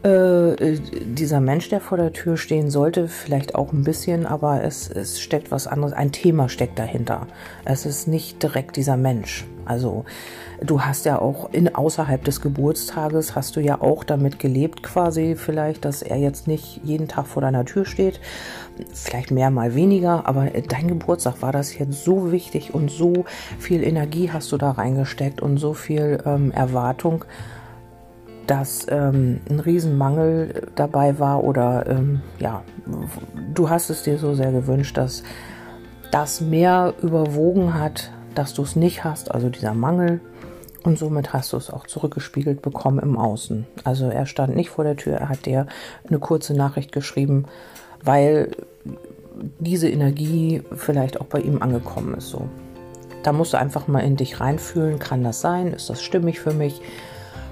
äh, 0.03 0.77
dieser 1.05 1.39
Mensch, 1.39 1.69
der 1.69 1.81
vor 1.81 1.97
der 1.97 2.13
Tür 2.13 2.37
stehen 2.37 2.69
sollte, 2.69 3.07
vielleicht 3.07 3.55
auch 3.55 3.73
ein 3.73 3.83
bisschen, 3.83 4.25
aber 4.25 4.63
es, 4.63 4.89
es 4.89 5.19
steckt 5.19 5.51
was 5.51 5.67
anderes, 5.67 5.93
ein 5.93 6.11
Thema 6.11 6.49
steckt 6.49 6.77
dahinter. 6.77 7.27
Es 7.65 7.85
ist 7.85 8.07
nicht 8.07 8.41
direkt 8.43 8.75
dieser 8.75 8.97
Mensch. 8.97 9.45
Also 9.65 10.05
du 10.61 10.81
hast 10.81 11.05
ja 11.05 11.19
auch 11.19 11.51
in 11.51 11.75
außerhalb 11.75 12.23
des 12.23 12.41
Geburtstages 12.41 13.35
hast 13.35 13.55
du 13.55 13.59
ja 13.59 13.81
auch 13.81 14.03
damit 14.03 14.39
gelebt 14.39 14.81
quasi 14.81 15.35
vielleicht, 15.35 15.83
dass 15.83 16.01
er 16.01 16.17
jetzt 16.17 16.47
nicht 16.47 16.79
jeden 16.83 17.07
Tag 17.07 17.27
vor 17.27 17.41
deiner 17.41 17.65
Tür 17.65 17.85
steht, 17.85 18.21
vielleicht 18.93 19.31
mehr 19.31 19.51
mal 19.51 19.75
weniger, 19.75 20.25
aber 20.25 20.45
dein 20.45 20.87
Geburtstag 20.87 21.41
war 21.41 21.51
das 21.51 21.77
jetzt 21.77 22.03
so 22.03 22.31
wichtig 22.31 22.73
und 22.73 22.89
so 22.89 23.25
viel 23.59 23.83
Energie 23.83 24.31
hast 24.31 24.51
du 24.51 24.57
da 24.57 24.71
reingesteckt 24.71 25.41
und 25.41 25.57
so 25.57 25.73
viel 25.73 26.19
ähm, 26.25 26.51
Erwartung 26.51 27.25
dass 28.47 28.87
ähm, 28.89 29.41
ein 29.49 29.59
Riesenmangel 29.59 30.69
dabei 30.75 31.19
war 31.19 31.43
oder 31.43 31.85
ähm, 31.87 32.21
ja, 32.39 32.63
du 33.53 33.69
hast 33.69 33.89
es 33.89 34.03
dir 34.03 34.17
so 34.17 34.33
sehr 34.33 34.51
gewünscht, 34.51 34.97
dass 34.97 35.23
das 36.11 36.39
mehr 36.39 36.93
überwogen 37.01 37.73
hat, 37.73 38.11
dass 38.33 38.53
du 38.53 38.63
es 38.63 38.75
nicht 38.75 39.03
hast, 39.03 39.31
also 39.31 39.49
dieser 39.49 39.73
Mangel. 39.73 40.21
Und 40.83 40.97
somit 40.97 41.33
hast 41.33 41.51
du 41.51 41.57
es 41.57 41.69
auch 41.69 41.85
zurückgespiegelt 41.85 42.61
bekommen 42.61 42.99
im 42.99 43.17
Außen. 43.17 43.67
Also 43.83 44.07
er 44.07 44.25
stand 44.25 44.55
nicht 44.55 44.69
vor 44.69 44.85
der 44.85 44.95
Tür, 44.95 45.17
er 45.17 45.27
hat 45.27 45.45
dir 45.45 45.67
eine 46.07 46.19
kurze 46.19 46.53
Nachricht 46.53 46.93
geschrieben, 46.93 47.45
weil 48.01 48.51
diese 49.59 49.89
Energie 49.89 50.63
vielleicht 50.73 51.19
auch 51.19 51.25
bei 51.25 51.39
ihm 51.41 51.61
angekommen 51.61 52.13
ist. 52.13 52.29
So. 52.29 52.47
Da 53.23 53.33
musst 53.33 53.51
du 53.51 53.57
einfach 53.57 53.87
mal 53.87 53.99
in 53.99 54.15
dich 54.15 54.39
reinfühlen, 54.39 54.99
kann 54.99 55.23
das 55.23 55.41
sein? 55.41 55.73
Ist 55.73 55.89
das 55.89 56.01
stimmig 56.01 56.39
für 56.39 56.53
mich? 56.53 56.81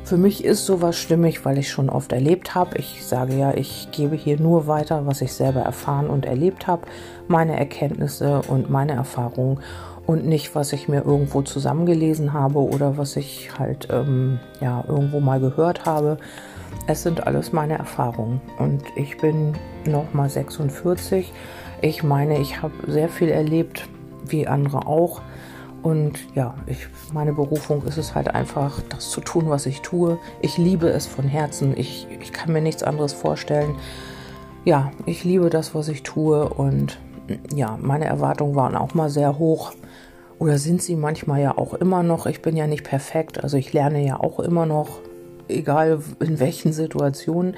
Für 0.06 0.18
mich 0.18 0.46
ist 0.46 0.68
sowas 0.68 1.00
stimmig, 1.00 1.46
weil 1.46 1.58
ich 1.58 1.72
schon 1.72 1.90
oft 1.90 2.12
erlebt 2.12 2.54
habe. 2.54 2.78
Ich 2.78 3.04
sage 3.04 3.36
ja, 3.36 3.56
ich 3.56 3.90
gebe 3.92 4.16
hier 4.16 4.40
nur 4.40 4.68
weiter, 4.68 5.08
was 5.08 5.22
ich 5.22 5.34
selber 5.34 5.62
erfahren 5.62 6.12
und 6.12 6.28
erlebt 6.28 6.68
habe, 6.68 6.84
meine 7.28 7.58
Erkenntnisse 7.58 8.44
und 8.48 8.70
meine 8.70 8.92
Erfahrungen 8.92 9.62
und 10.06 10.28
nicht, 10.28 10.54
was 10.54 10.74
ich 10.74 10.88
mir 10.88 11.02
irgendwo 11.04 11.42
zusammengelesen 11.42 12.34
habe 12.34 12.60
oder 12.60 13.00
was 13.00 13.16
ich 13.16 13.58
halt 13.58 13.88
ähm, 13.92 14.40
ja 14.62 14.84
irgendwo 14.88 15.20
mal 15.22 15.40
gehört 15.40 15.86
habe. 15.86 16.20
Es 16.86 17.02
sind 17.02 17.26
alles 17.26 17.52
meine 17.52 17.76
Erfahrungen 17.76 18.42
und 18.60 18.84
ich 18.96 19.18
bin 19.18 19.54
noch 19.88 20.14
mal 20.14 20.30
46. 20.30 21.34
Ich 21.82 22.04
meine, 22.04 22.38
ich 22.38 22.62
habe 22.62 22.76
sehr 22.86 23.10
viel 23.10 23.30
erlebt, 23.30 23.88
wie 24.28 24.48
andere 24.48 24.86
auch. 24.86 25.22
Und 25.86 26.18
ja, 26.34 26.56
ich, 26.66 26.88
meine 27.14 27.32
Berufung 27.32 27.84
ist 27.84 27.98
es 27.98 28.16
halt 28.16 28.34
einfach, 28.34 28.82
das 28.90 29.12
zu 29.12 29.22
tun, 29.22 29.52
was 29.52 29.68
ich 29.68 29.82
tue. 29.84 30.18
Ich 30.42 30.58
liebe 30.58 30.90
es 30.90 31.06
von 31.06 31.26
Herzen. 31.26 31.78
Ich, 31.78 32.08
ich 32.24 32.34
kann 32.34 32.52
mir 32.52 32.62
nichts 32.62 32.82
anderes 32.82 33.14
vorstellen. 33.14 33.76
Ja, 34.64 34.92
ich 35.06 35.24
liebe 35.24 35.52
das, 35.52 35.76
was 35.76 35.88
ich 35.88 36.02
tue. 36.02 36.50
Und 36.50 36.98
ja, 37.54 37.78
meine 37.80 38.06
Erwartungen 38.06 38.56
waren 38.56 38.76
auch 38.76 38.96
mal 38.96 39.12
sehr 39.12 39.38
hoch. 39.38 39.74
Oder 40.40 40.58
sind 40.58 40.82
sie 40.82 40.96
manchmal 40.96 41.40
ja 41.44 41.56
auch 41.56 41.76
immer 41.76 42.02
noch. 42.02 42.26
Ich 42.26 42.42
bin 42.42 42.58
ja 42.58 42.66
nicht 42.66 42.84
perfekt. 42.84 43.44
Also 43.44 43.56
ich 43.58 43.72
lerne 43.72 44.04
ja 44.04 44.20
auch 44.20 44.40
immer 44.40 44.66
noch, 44.66 45.02
egal 45.48 46.00
in 46.20 46.40
welchen 46.40 46.74
Situationen. 46.74 47.58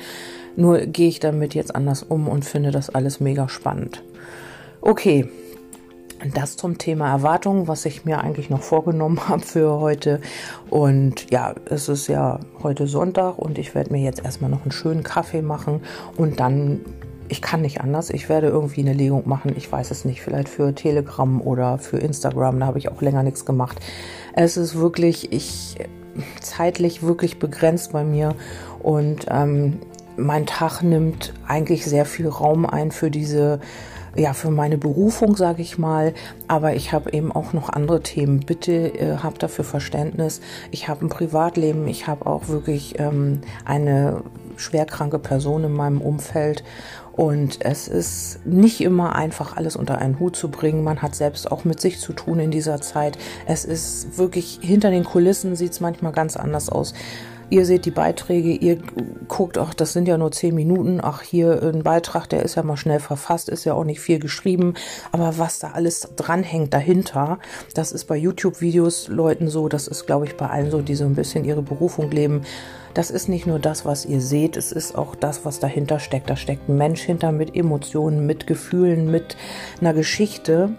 Nur 0.58 0.80
gehe 0.80 1.08
ich 1.08 1.22
damit 1.22 1.56
jetzt 1.56 1.74
anders 1.74 2.04
um 2.04 2.28
und 2.28 2.44
finde 2.44 2.72
das 2.72 2.90
alles 2.90 3.22
mega 3.22 3.48
spannend. 3.48 4.04
Okay, 4.82 5.30
das 6.34 6.58
zum 6.58 6.78
Thema 6.78 7.10
Erwartungen, 7.10 7.68
was 7.68 7.86
ich 7.86 8.06
mir 8.06 8.20
eigentlich 8.20 8.50
noch 8.50 8.62
vorgenommen 8.62 9.20
habe 9.28 9.42
für 9.42 9.80
heute. 9.80 10.22
Und 10.70 11.32
ja, 11.32 11.56
es 11.66 11.90
ist 11.90 12.08
ja 12.08 12.40
heute 12.64 12.88
Sonntag 12.88 13.38
und 13.38 13.58
ich 13.58 13.76
werde 13.76 13.92
mir 13.92 14.02
jetzt 14.02 14.24
erstmal 14.24 14.50
noch 14.50 14.64
einen 14.64 14.72
schönen 14.72 15.04
Kaffee 15.04 15.42
machen 15.42 15.82
und 16.18 16.40
dann, 16.40 16.82
ich 17.30 17.42
kann 17.42 17.62
nicht 17.62 17.82
anders, 17.82 18.10
ich 18.10 18.30
werde 18.30 18.48
irgendwie 18.48 18.82
eine 18.82 18.94
Legung 18.94 19.28
machen. 19.28 19.54
Ich 19.56 19.72
weiß 19.72 19.92
es 19.92 20.06
nicht, 20.06 20.22
vielleicht 20.22 20.50
für 20.50 20.74
Telegram 20.74 21.42
oder 21.42 21.78
für 21.78 21.98
Instagram, 21.98 22.60
da 22.60 22.66
habe 22.68 22.80
ich 22.80 22.90
auch 22.90 23.02
länger 23.02 23.24
nichts 23.24 23.46
gemacht. 23.46 23.80
Es 24.34 24.58
ist 24.58 24.76
wirklich, 24.76 25.32
ich 25.32 25.76
zeitlich 26.42 27.04
wirklich 27.04 27.38
begrenzt 27.38 27.92
bei 27.92 28.04
mir 28.04 28.34
und 28.82 29.28
ähm, 29.30 29.80
mein 30.18 30.48
Tag 30.48 30.82
nimmt 30.82 31.34
eigentlich 31.48 31.86
sehr 31.86 32.06
viel 32.06 32.28
Raum 32.28 32.66
ein 32.66 32.92
für 32.92 33.12
diese 33.12 33.60
ja, 34.18 34.34
für 34.34 34.50
meine 34.50 34.78
Berufung, 34.78 35.36
sage 35.36 35.62
ich 35.62 35.78
mal. 35.78 36.14
Aber 36.48 36.74
ich 36.74 36.92
habe 36.92 37.14
eben 37.14 37.32
auch 37.32 37.54
noch 37.54 37.70
andere 37.70 38.02
Themen. 38.02 38.40
Bitte 38.40 38.74
äh, 38.74 39.18
habt 39.22 39.44
dafür 39.44 39.64
Verständnis. 39.64 40.42
Ich 40.72 40.88
habe 40.88 41.06
ein 41.06 41.10
Privatleben. 41.10 41.88
Ich 41.88 42.08
habe 42.08 42.26
auch 42.26 42.48
wirklich 42.48 43.00
ähm, 43.00 43.42
eine 43.64 44.24
schwerkranke 44.56 45.20
Person 45.20 45.64
in 45.64 45.74
meinem 45.74 46.02
Umfeld. 46.02 46.64
Und 47.14 47.66
es 47.66 47.88
ist 47.88 48.46
nicht 48.46 48.82
immer 48.82 49.16
einfach, 49.16 49.58
alles 49.58 49.76
unter 49.76 49.98
einen 49.98 50.20
Hut 50.20 50.36
zu 50.36 50.50
bringen. 50.50 50.84
Man 50.84 51.02
hat 51.02 51.16
selbst 51.16 51.52
auch 51.52 51.66
mit 51.66 51.80
sich 51.80 52.00
zu 52.00 52.14
tun 52.14 52.40
in 52.40 52.52
dieser 52.52 52.80
Zeit. 52.82 53.18
Es 53.48 53.66
ist 53.66 54.18
wirklich, 54.18 54.60
hinter 54.62 54.92
den 54.92 55.04
Kulissen 55.04 55.56
sieht 55.56 55.72
es 55.72 55.80
manchmal 55.80 56.12
ganz 56.12 56.38
anders 56.38 56.70
aus. 56.70 56.94
Ihr 57.50 57.66
seht 57.66 57.86
die 57.86 57.92
Beiträge, 57.92 58.52
ihr 58.52 58.78
guckt, 59.30 59.58
ach, 59.58 59.74
das 59.74 59.94
sind 59.94 60.08
ja 60.08 60.18
nur 60.18 60.34
zehn 60.34 60.54
Minuten, 60.54 61.00
ach, 61.02 61.22
hier 61.22 61.64
ein 61.64 61.82
Beitrag, 61.82 62.28
der 62.28 62.44
ist 62.44 62.56
ja 62.56 62.64
mal 62.64 62.76
schnell 62.76 63.00
verfasst, 63.00 63.48
ist 63.48 63.64
ja 63.64 63.74
auch 63.74 63.86
nicht 63.86 64.02
viel 64.02 64.20
geschrieben, 64.20 64.74
aber 65.14 65.38
was 65.38 65.60
da 65.60 65.72
alles 65.72 66.10
dranhängt 66.18 66.74
dahinter, 66.74 67.40
das 67.74 67.94
ist 67.94 68.04
bei 68.06 68.18
YouTube-Videos 68.18 69.08
Leuten 69.08 69.48
so, 69.48 69.70
das 69.70 69.88
ist, 69.88 70.06
glaube 70.06 70.26
ich, 70.26 70.36
bei 70.36 70.50
allen 70.50 70.72
so, 70.72 70.82
die 70.82 70.96
so 70.96 71.06
ein 71.06 71.16
bisschen 71.16 71.46
ihre 71.46 71.62
Berufung 71.62 72.12
leben. 72.12 72.42
Das 72.94 73.12
ist 73.12 73.30
nicht 73.30 73.46
nur 73.46 73.60
das, 73.60 73.86
was 73.86 74.06
ihr 74.06 74.22
seht, 74.22 74.58
es 74.58 74.72
ist 74.72 74.98
auch 74.98 75.16
das, 75.16 75.46
was 75.46 75.60
dahinter 75.60 76.00
steckt. 76.00 76.30
Da 76.30 76.36
steckt 76.36 76.68
ein 76.68 76.78
Mensch 76.78 77.02
hinter 77.02 77.32
mit 77.32 77.56
Emotionen, 77.56 78.26
mit 78.26 78.48
Gefühlen, 78.48 79.12
mit 79.12 79.38
einer 79.80 79.94
Geschichte. 79.94 80.72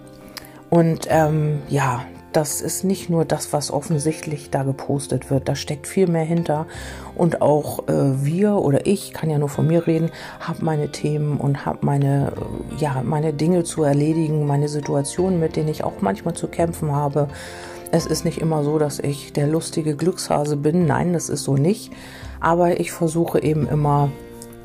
Und 0.68 1.06
ähm, 1.08 1.60
ja, 1.68 2.04
das 2.38 2.60
ist 2.60 2.84
nicht 2.84 3.10
nur 3.10 3.24
das, 3.24 3.52
was 3.52 3.72
offensichtlich 3.72 4.48
da 4.50 4.62
gepostet 4.62 5.28
wird. 5.28 5.48
Da 5.48 5.56
steckt 5.56 5.88
viel 5.88 6.06
mehr 6.06 6.22
hinter. 6.22 6.68
Und 7.16 7.42
auch 7.42 7.88
äh, 7.88 8.24
wir 8.24 8.58
oder 8.58 8.86
ich, 8.86 9.12
kann 9.12 9.28
ja 9.28 9.38
nur 9.38 9.48
von 9.48 9.66
mir 9.66 9.88
reden, 9.88 10.12
habe 10.38 10.64
meine 10.64 10.92
Themen 10.92 11.38
und 11.38 11.66
habe 11.66 11.84
meine, 11.84 12.32
äh, 12.36 12.80
ja, 12.80 13.02
meine 13.02 13.32
Dinge 13.32 13.64
zu 13.64 13.82
erledigen, 13.82 14.46
meine 14.46 14.68
Situationen, 14.68 15.40
mit 15.40 15.56
denen 15.56 15.66
ich 15.66 15.82
auch 15.82 16.00
manchmal 16.00 16.34
zu 16.34 16.46
kämpfen 16.46 16.92
habe. 16.92 17.26
Es 17.90 18.06
ist 18.06 18.24
nicht 18.24 18.40
immer 18.40 18.62
so, 18.62 18.78
dass 18.78 19.00
ich 19.00 19.32
der 19.32 19.48
lustige 19.48 19.96
Glückshase 19.96 20.56
bin. 20.56 20.86
Nein, 20.86 21.14
das 21.14 21.30
ist 21.30 21.42
so 21.42 21.56
nicht. 21.56 21.92
Aber 22.38 22.78
ich 22.78 22.92
versuche 22.92 23.42
eben 23.42 23.66
immer, 23.66 24.12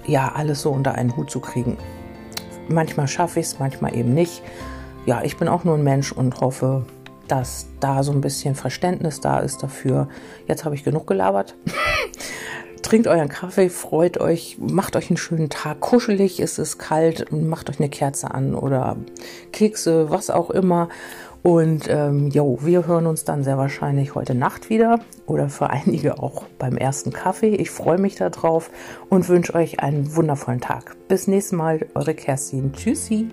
ja, 0.06 0.32
alles 0.36 0.62
so 0.62 0.70
unter 0.70 0.94
einen 0.94 1.18
Hut 1.18 1.32
zu 1.32 1.40
kriegen. 1.40 1.78
Manchmal 2.70 3.08
schaffe 3.08 3.40
ich 3.40 3.48
es, 3.48 3.58
manchmal 3.58 3.98
eben 3.98 4.14
nicht. 4.14 4.44
Ja, 5.08 5.24
ich 5.24 5.38
bin 5.38 5.48
auch 5.48 5.64
nur 5.64 5.74
ein 5.74 5.84
Mensch 5.84 6.12
und 6.12 6.40
hoffe, 6.40 6.86
dass 7.34 7.66
da 7.80 8.04
so 8.04 8.12
ein 8.12 8.22
bisschen 8.22 8.54
Verständnis 8.54 9.20
da 9.20 9.40
ist 9.40 9.64
dafür. 9.64 10.08
Jetzt 10.48 10.66
habe 10.66 10.76
ich 10.76 10.84
genug 10.84 11.08
gelabert. 11.08 11.56
Trinkt 12.84 13.08
euren 13.08 13.28
Kaffee, 13.28 13.70
freut 13.70 14.20
euch, 14.20 14.58
macht 14.60 14.96
euch 14.96 15.10
einen 15.10 15.18
schönen 15.18 15.50
Tag. 15.50 15.80
Kuschelig 15.80 16.40
ist 16.40 16.60
es 16.60 16.78
kalt, 16.78 17.32
macht 17.32 17.72
euch 17.72 17.80
eine 17.80 17.90
Kerze 17.90 18.30
an 18.30 18.54
oder 18.54 18.98
Kekse, 19.52 20.12
was 20.12 20.30
auch 20.30 20.52
immer. 20.52 20.90
Und 21.42 21.90
ähm, 21.90 22.30
jo, 22.30 22.60
wir 22.62 22.86
hören 22.86 23.08
uns 23.08 23.24
dann 23.24 23.44
sehr 23.44 23.58
wahrscheinlich 23.58 24.14
heute 24.14 24.36
Nacht 24.36 24.70
wieder 24.70 25.00
oder 25.26 25.50
für 25.50 25.72
einige 25.72 26.22
auch 26.22 26.44
beim 26.60 26.78
ersten 26.78 27.12
Kaffee. 27.12 27.56
Ich 27.56 27.72
freue 27.72 27.98
mich 27.98 28.14
darauf 28.14 28.70
und 29.10 29.28
wünsche 29.28 29.56
euch 29.56 29.80
einen 29.80 30.16
wundervollen 30.16 30.62
Tag. 30.62 30.96
Bis 31.08 31.28
nächstes 31.28 31.58
Mal, 31.58 31.88
eure 31.96 32.14
Kerstin. 32.14 32.74
Tschüssi. 32.74 33.30